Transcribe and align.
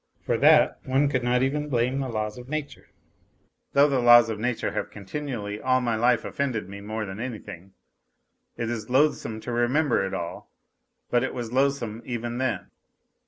For 0.25 0.35
that 0.37 0.79
one 0.83 1.09
could 1.09 1.23
not 1.23 1.41
blame 1.41 1.75
even 1.83 1.99
the 1.99 2.09
laws 2.09 2.35
of 2.39 2.49
nature, 2.49 2.89
though 3.73 3.87
the 3.87 3.99
laws 3.99 4.31
of 4.31 4.39
nature 4.39 4.71
have 4.71 4.89
continually 4.89 5.61
all 5.61 5.79
my 5.79 5.95
life 5.95 6.25
offended 6.25 6.67
me 6.67 6.81
more 6.81 7.05
than 7.05 7.19
anything. 7.19 7.73
It 8.57 8.67
is 8.71 8.89
loathsome 8.89 9.39
to 9.41 9.51
remember 9.51 10.03
it 10.03 10.15
all, 10.15 10.49
but 11.11 11.23
it 11.23 11.35
was 11.35 11.53
loathsome 11.53 12.01
even 12.03 12.39
then. 12.39 12.71